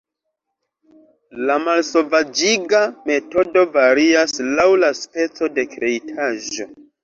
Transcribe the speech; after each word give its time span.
La 1.49 1.57
malsovaĝiga 1.65 2.81
metodo 3.11 3.65
varias 3.77 4.43
laŭ 4.59 4.69
la 4.87 4.93
speco 5.05 5.55
de 5.61 5.71
kreitaĵo. 5.79 6.73